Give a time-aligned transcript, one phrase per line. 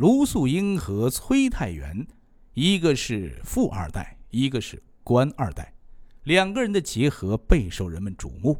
[0.00, 2.06] 卢素英和崔太元，
[2.54, 5.74] 一个是富二代，一个是官二代，
[6.22, 8.58] 两个人的结合备受人们瞩目。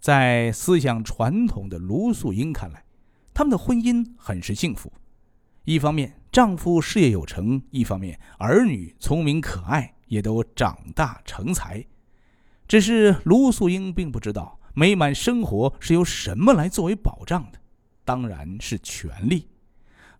[0.00, 2.84] 在思想传统的卢素英看来，
[3.32, 4.92] 他们的婚姻很是幸福。
[5.62, 11.86] 一方面，丈夫事业有成；一方面，儿女聪明可爱，也都长大成才。
[12.66, 17.60] 只是卢素英并不知道，美满生活是由什么来作为保障的，
[18.04, 19.46] 当然是权力。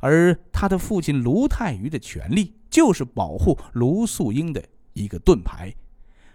[0.03, 4.61] 而他的父亲卢泰愚的权力，就是保护卢素英的
[4.95, 5.73] 一个盾牌。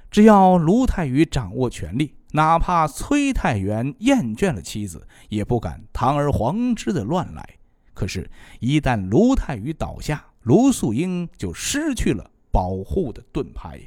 [0.09, 7.58] 只要卢泰愚掌握权力，哪怕崔太元厌倦了妻子，也不敢堂而皇之的乱来。
[7.94, 8.30] 可是，
[8.61, 13.81] 一旦卢泰愚倒下，卢素英就失去了保护的盾牌。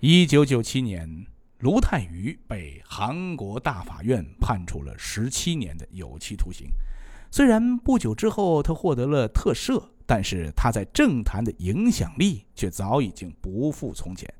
[0.00, 1.26] 一九九七年，
[1.58, 6.68] 卢泰愚被韩国大法院判处了十七年的有期徒刑。
[7.32, 14.32] 虽然不久之后他获得了特赦，但是他在政坛的影响力却早已经不复从前。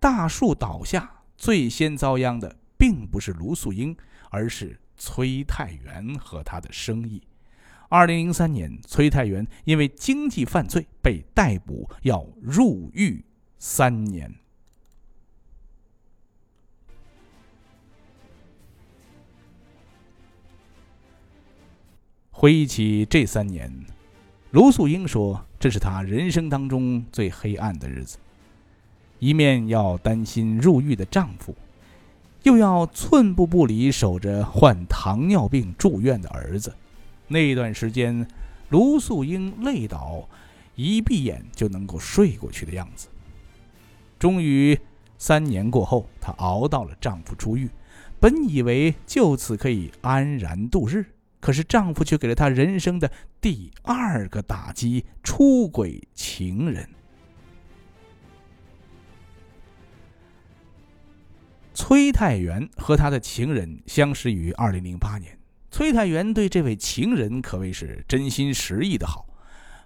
[0.00, 3.94] 大树倒下，最先遭殃的并不是卢素英，
[4.30, 7.22] 而是崔太元和他的生意。
[7.90, 13.22] 二零零三年，崔太元因为经济犯罪被逮捕，要入狱
[13.58, 14.34] 三年。
[22.38, 23.72] 回忆起这三年，
[24.50, 28.18] 卢素英说：“这是她人生当中最黑暗的日子。
[29.18, 31.56] 一面要担心入狱的丈夫，
[32.42, 36.74] 又要寸步不离守着患糖尿病住院的儿子。
[37.26, 38.28] 那段时间，
[38.68, 40.28] 卢素英累倒，
[40.74, 43.08] 一闭眼就能够睡过去的样子。
[44.18, 44.78] 终于，
[45.16, 47.70] 三年过后，她熬到了丈夫出狱，
[48.20, 51.06] 本以为就此可以安然度日。”
[51.46, 53.08] 可是丈夫却给了她人生的
[53.40, 56.90] 第二个打击——出轨情人。
[61.72, 65.38] 崔太元和他的情人相识于二零零八年。
[65.70, 69.28] 崔太元对这位情人可谓是真心实意的好，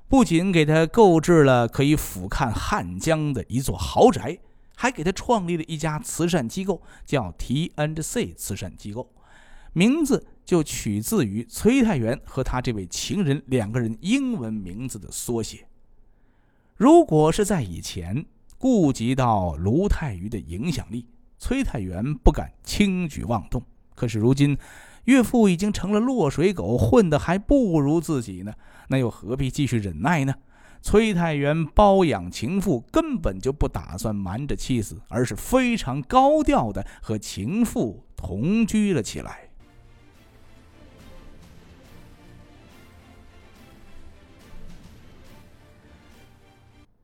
[0.09, 4.39] 不仅给他购置了可以俯瞰汉江的一座豪宅，
[4.77, 9.13] 还给他创立了一家慈善机构，叫 TNC 慈善机构，
[9.75, 10.27] 名字。
[10.51, 15.69] 就取自于崔太元和他这位情人两个人英文名字的缩写。
[16.75, 18.27] 如果是在以前，
[18.59, 21.07] 顾及到卢太愚的影响力，
[21.39, 23.63] 崔太元不敢轻举妄动。
[23.95, 24.59] 可是如今，
[25.05, 28.53] 岳父已经成了落水狗，混得还不如自己呢，
[28.89, 30.35] 那又何必继续忍耐呢？
[30.83, 39.50] 崔太元包养情妇，根本就不打算瞒着妻子，而是非常高调的和情妇同居了起来。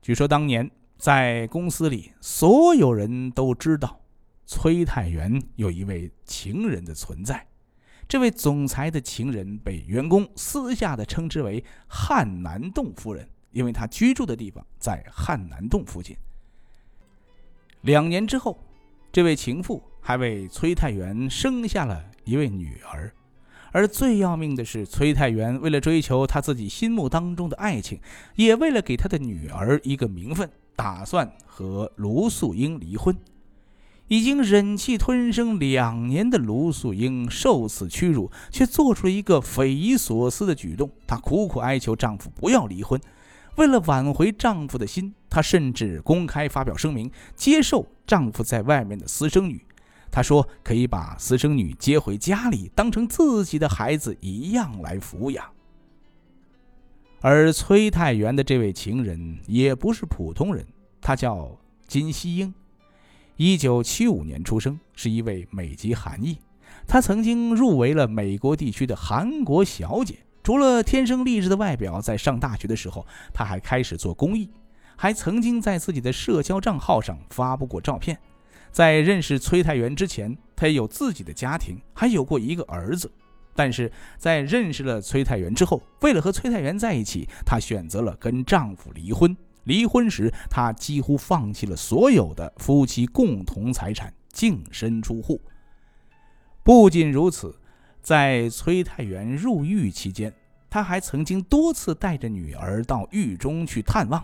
[0.07, 4.01] 据说当年在公司里，所有人都知道
[4.45, 7.45] 崔太元有一位情人的存在。
[8.07, 16.17] 这位总裁的情人被员工私下的称之为“汉南洞夫人”，因为她居住的地方在汉南洞附近。
[17.81, 18.57] 两年之后，
[19.11, 23.13] 这位情妇还为崔太元生下了一位女儿。
[23.77, 28.01] 而最要命的是，崔太元为了追求他自己心目当中的爱情，
[28.35, 33.15] 也为了给他的女儿一个名分，打算和卢素英离婚。
[34.09, 40.91] 已经忍气吞声两年的卢素英受此屈辱，却做出了一个匪夷所思的举动。
[41.07, 42.99] 她苦苦哀求丈夫不要离婚。
[43.57, 49.66] 为了挽回丈夫的心，她甚至公开发表声明，接受丈夫在外面的私生女。
[50.17, 55.45] 他说：“可以把私生女接回家里，当成自己的孩子一样来抚养。”
[57.21, 60.67] 而崔太原的这位情人也不是普通人，
[61.03, 61.55] 他叫
[61.87, 62.55] 金希英，
[63.37, 66.39] 一九七五年出生，是一位美籍韩裔。
[66.89, 70.17] 他曾经入围了美国地区的韩国小姐。
[70.43, 74.49] 除了天生丽质的外表，在上大学的时候，他还开始做公益，
[74.97, 78.19] 还曾经在自己的社交账号上发布过照片。
[78.73, 83.11] 在认识崔太元之前，她也有自己的家庭，还有过一个儿子。
[83.55, 89.35] 但是在认识了崔太元之后，为了和崔太元在一起，她选择了跟丈夫离婚。
[89.65, 95.41] 离婚时，她几乎放弃了所有的夫妻共同财产，净身出户。
[96.63, 97.59] 不仅如此，
[98.03, 100.33] 在崔太元入狱期间，
[100.69, 104.23] 她还曾经多次带着女儿到狱中去探望。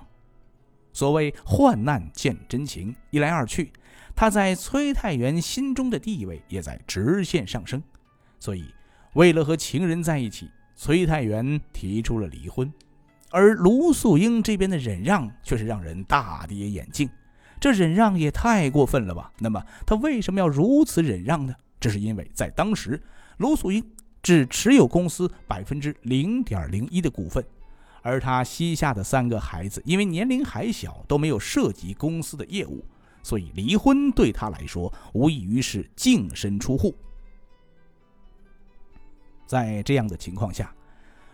[0.93, 3.73] 所谓患难见真情，一来二去，
[4.15, 7.83] 他在崔太元心中的地位也在直线上升。
[8.39, 8.65] 所以，
[9.15, 12.73] 为了和情人在一起，崔太元提出了离婚。
[13.31, 17.09] 而卢素英这边的忍让却是让人大跌眼镜。
[17.59, 19.33] 这忍让也太过分了吧？
[19.39, 21.55] 那么他为什么要如此忍让呢？
[21.81, 23.01] 这是因为在当时，
[23.39, 23.85] 卢素英
[24.23, 27.45] 只持有公司百分之零点零一的股份。
[28.03, 32.85] 而他膝下的三个孩子因为年龄还小，都没有涉及公司的业务，
[33.23, 36.95] 所以离婚对他来说无异于是净身出户。
[39.47, 40.75] 在这样的情况下，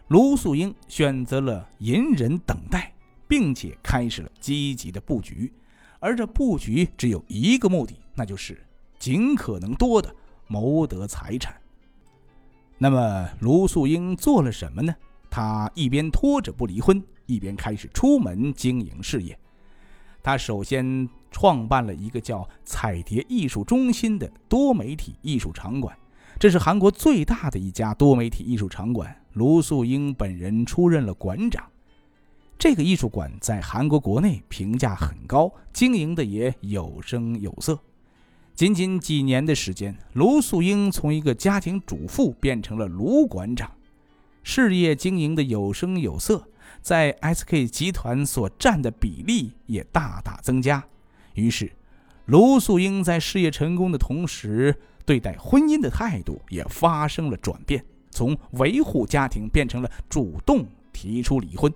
[0.08, 2.92] 卢素英选择了隐忍等待，
[3.26, 5.52] 并且开始了积极的布局。
[6.00, 8.64] 而这布局只有一个目的，那就是
[8.98, 10.14] 尽可能多的
[10.46, 11.54] 谋得财产。
[12.78, 14.94] 那么，卢素英做了什么呢？
[15.30, 19.38] 他一边拖着不离婚，一边开始出门经营事业。
[20.22, 25.96] 他首先创办了一个叫“彩蝶艺术中心”的多媒体艺术场馆，
[26.38, 29.14] 这是韩国最大的一家多媒体艺术场馆。
[29.34, 31.64] 卢素英本人出任了馆长。
[32.58, 37.78] 这个艺术馆在韩国国内评价很高，经营的也有声有色。
[38.56, 43.70] 仅仅几年的时间，卢素英从一个家庭主妇变成了卢馆长。
[44.42, 46.48] 事业经营的有声有色，
[46.82, 50.84] 在 SK 集团所占的比例也大大增加。
[51.38, 51.70] 于是，
[52.26, 54.74] 卢素英在事业成功的同时，
[55.06, 61.72] 对待婚姻的态度也发生了转变，从维护家庭变成了主动提出离婚。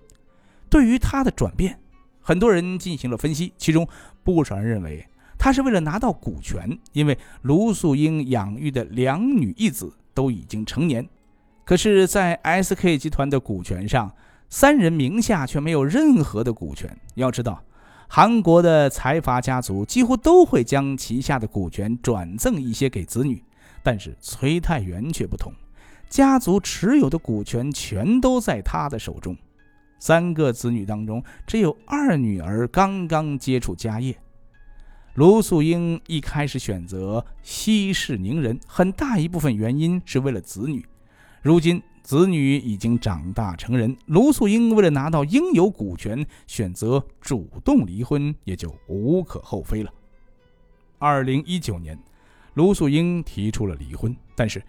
[0.68, 1.78] 对于她的转变，
[2.20, 3.88] 很多人进行了分析，其中
[4.22, 5.06] 不少人认为，
[5.38, 11.08] 她是为了拿到股权，因为卢素英养育的两女一子都已经成年。
[11.64, 14.14] 可是，在 SK 集团的股权上，
[14.50, 16.98] 三人名下却没有任何的股权。
[17.14, 17.62] 要知道，
[18.14, 23.42] 韩国的财阀家族几乎都会将旗下的股权转赠一些给子女，
[23.82, 25.50] 但是崔太元却不同，
[26.10, 29.34] 家族持有的股权全都在他的手中。
[29.98, 34.14] 三个子女当中，只有二女儿刚刚接触家业。
[35.14, 40.84] 卢素英一开始选择息事宁人，很大一部分原因是为了子女。
[41.40, 41.82] 如今
[42.12, 49.90] 子女已经长大成人，卢素英为了拿到应有股权，选择主动离婚，也就无可厚非了。
[50.98, 51.98] 二零一九年，
[52.52, 54.62] 卢素英提出了离婚，但是，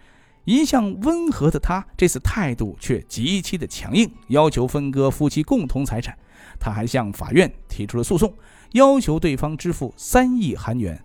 [0.46, 6.18] 一向温和的她这次态度却极其的强硬，要求分割夫妻共同财产。
[6.58, 8.32] 她还向法院提出了诉讼，
[8.72, 10.98] 要求对方支付三亿韩元。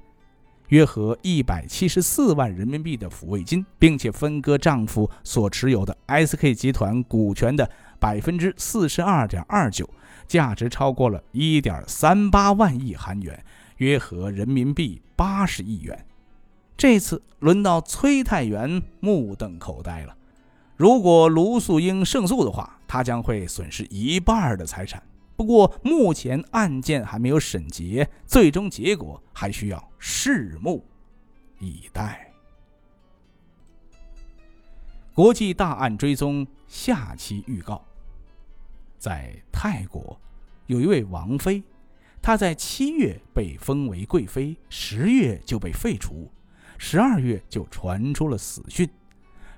[0.70, 7.70] 约合一百七十四万人民币的抚慰金，并且分割丈夫所持有的 SK 集团股权的
[8.00, 9.90] 百分之四十二点二九，
[10.28, 13.44] 价值超过了一点三八万亿韩元，
[13.78, 16.06] 约合人民币八十亿元。
[16.78, 20.16] 这次轮到崔太元目瞪口呆了。
[20.78, 25.02] 如果卢素英胜诉的话，他将会损失一半的财产。
[25.40, 30.86] 不过，目前案件还没有审结，最终结果还需要拭目
[31.60, 32.30] 以待。
[35.14, 37.82] 国际大案追踪下期预告：
[38.98, 40.20] 在泰国，
[40.68, 41.64] 有一位王妃，
[42.22, 46.30] 她在七月被封为贵妃，十月就被废除，
[46.78, 48.90] 十二月就传出了死讯。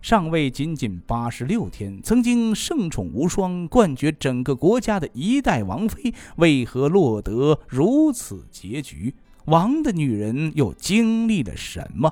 [0.01, 9.13] 上位仅仅八十六天，曾经盛宠无双、冠绝整个国家的一代王妃，为何落得如此结局？
[9.45, 12.11] 王的女人又经历了什么？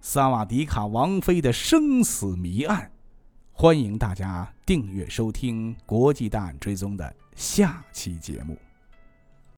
[0.00, 2.92] 萨瓦迪卡王妃的生死谜案，
[3.50, 8.56] 欢迎大家订阅收听《国际大案追踪》的下期节目。